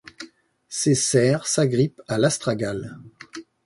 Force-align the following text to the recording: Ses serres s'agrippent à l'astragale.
Ses 0.67 0.95
serres 0.95 1.45
s'agrippent 1.45 2.01
à 2.07 2.17
l'astragale. 2.17 2.97